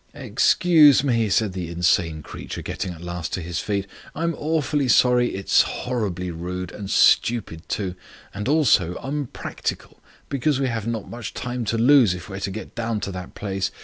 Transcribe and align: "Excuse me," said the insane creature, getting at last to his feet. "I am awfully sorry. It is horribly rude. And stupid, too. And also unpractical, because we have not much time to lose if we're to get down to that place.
"Excuse 0.15 1.03
me," 1.03 1.29
said 1.29 1.53
the 1.53 1.69
insane 1.69 2.23
creature, 2.23 2.63
getting 2.63 2.91
at 2.91 3.03
last 3.03 3.33
to 3.33 3.39
his 3.43 3.59
feet. 3.59 3.85
"I 4.15 4.23
am 4.23 4.33
awfully 4.35 4.87
sorry. 4.87 5.35
It 5.35 5.45
is 5.45 5.61
horribly 5.61 6.31
rude. 6.31 6.71
And 6.71 6.89
stupid, 6.89 7.69
too. 7.69 7.93
And 8.33 8.47
also 8.47 8.97
unpractical, 9.03 10.01
because 10.27 10.59
we 10.59 10.69
have 10.69 10.87
not 10.87 11.07
much 11.07 11.35
time 11.35 11.65
to 11.65 11.77
lose 11.77 12.15
if 12.15 12.29
we're 12.29 12.39
to 12.39 12.49
get 12.49 12.73
down 12.73 12.99
to 13.01 13.11
that 13.11 13.35
place. 13.35 13.69